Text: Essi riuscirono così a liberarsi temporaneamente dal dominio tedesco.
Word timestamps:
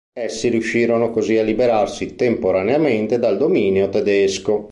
Essi 0.13 0.49
riuscirono 0.49 1.11
così 1.11 1.37
a 1.37 1.43
liberarsi 1.43 2.15
temporaneamente 2.15 3.19
dal 3.19 3.37
dominio 3.37 3.87
tedesco. 3.87 4.59